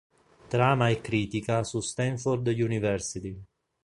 Trama 0.47 0.89
e 0.89 0.99
critica 0.99 1.63
su 1.63 1.79
Stanford 1.79 2.47
University 2.47 3.39